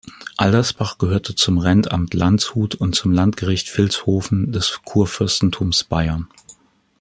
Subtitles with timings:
[0.35, 6.27] Aldersbach gehörte zum Rentamt Landshut und zum Landgericht Vilshofen des Kurfürstentums Bayern.